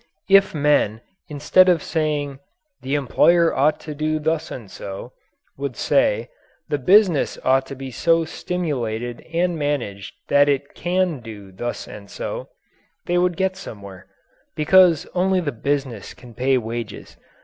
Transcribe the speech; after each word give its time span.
If 0.31 0.55
men, 0.55 1.01
instead 1.29 1.69
of 1.69 1.83
saying 1.83 2.39
"the 2.81 2.95
employer 2.95 3.55
ought 3.55 3.79
to 3.81 3.93
do 3.93 4.17
thus 4.17 4.49
and 4.49 4.65
so," 4.71 5.13
would 5.57 5.75
say, 5.75 6.29
"the 6.67 6.79
business 6.79 7.37
ought 7.43 7.67
to 7.67 7.75
be 7.75 7.91
so 7.91 8.25
stimulated 8.25 9.21
and 9.31 9.59
managed 9.59 10.15
that 10.27 10.49
it 10.49 10.73
can 10.73 11.19
do 11.19 11.51
thus 11.51 11.87
and 11.87 12.09
so," 12.09 12.49
they 13.05 13.19
would 13.19 13.37
get 13.37 13.55
somewhere. 13.55 14.07
Because 14.55 15.05
only 15.13 15.39
the 15.39 15.51
business 15.51 16.15
can 16.15 16.33
pay 16.33 16.57
wages. 16.57 17.15